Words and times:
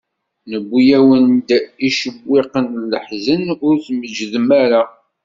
Newwi-awen-d 0.49 1.47
icewwiqen 1.87 2.65
n 2.75 2.81
leḥzen, 2.91 3.43
ur 3.67 3.75
tmeǧǧdem 3.85 4.47
ara. 4.63 4.83